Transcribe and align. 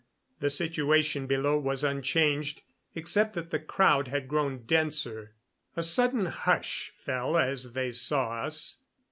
The 0.39 0.49
situation 0.49 1.27
below 1.27 1.59
was 1.59 1.83
unchanged, 1.83 2.63
except 2.95 3.35
that 3.35 3.51
the 3.51 3.59
crowd 3.59 4.07
had 4.07 4.27
grown 4.27 4.63
denser. 4.65 5.35
A 5.77 5.83
sudden 5.83 6.25
hush 6.25 6.91
fell 7.05 7.37
as 7.37 7.73
they 7.73 7.91
saw 7.91 8.45
us. 8.45 8.77